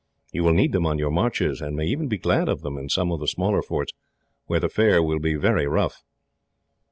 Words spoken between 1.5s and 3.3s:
and may even be glad of them in some of the